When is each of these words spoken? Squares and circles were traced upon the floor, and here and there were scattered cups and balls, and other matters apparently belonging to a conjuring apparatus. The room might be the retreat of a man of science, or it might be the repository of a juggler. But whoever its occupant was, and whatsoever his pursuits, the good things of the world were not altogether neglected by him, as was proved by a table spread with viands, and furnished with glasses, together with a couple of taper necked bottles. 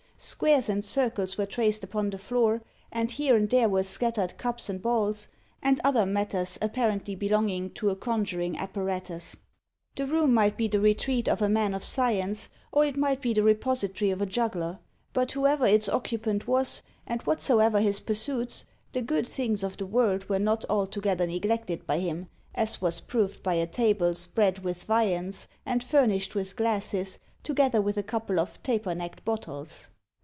Squares 0.23 0.69
and 0.69 0.85
circles 0.85 1.35
were 1.35 1.47
traced 1.47 1.83
upon 1.83 2.11
the 2.11 2.19
floor, 2.19 2.61
and 2.91 3.09
here 3.09 3.35
and 3.35 3.49
there 3.49 3.67
were 3.67 3.81
scattered 3.81 4.37
cups 4.37 4.69
and 4.69 4.79
balls, 4.79 5.27
and 5.63 5.81
other 5.83 6.05
matters 6.05 6.59
apparently 6.61 7.15
belonging 7.15 7.71
to 7.71 7.89
a 7.89 7.95
conjuring 7.95 8.55
apparatus. 8.55 9.35
The 9.95 10.05
room 10.05 10.31
might 10.31 10.57
be 10.57 10.67
the 10.67 10.79
retreat 10.79 11.27
of 11.27 11.41
a 11.41 11.49
man 11.49 11.73
of 11.73 11.83
science, 11.83 12.49
or 12.71 12.85
it 12.85 12.97
might 12.97 13.19
be 13.19 13.33
the 13.33 13.41
repository 13.41 14.11
of 14.11 14.21
a 14.21 14.27
juggler. 14.27 14.77
But 15.11 15.31
whoever 15.31 15.65
its 15.65 15.89
occupant 15.89 16.47
was, 16.47 16.83
and 17.07 17.23
whatsoever 17.23 17.79
his 17.81 17.99
pursuits, 17.99 18.65
the 18.91 19.01
good 19.01 19.25
things 19.25 19.63
of 19.63 19.77
the 19.77 19.87
world 19.87 20.29
were 20.29 20.37
not 20.37 20.63
altogether 20.69 21.25
neglected 21.25 21.87
by 21.87 21.97
him, 21.97 22.29
as 22.53 22.79
was 22.79 22.99
proved 22.99 23.41
by 23.41 23.55
a 23.55 23.65
table 23.65 24.13
spread 24.13 24.59
with 24.59 24.83
viands, 24.83 25.47
and 25.65 25.83
furnished 25.83 26.35
with 26.35 26.55
glasses, 26.55 27.17
together 27.41 27.81
with 27.81 27.97
a 27.97 28.03
couple 28.03 28.39
of 28.39 28.61
taper 28.61 28.93
necked 28.93 29.25
bottles. 29.25 29.87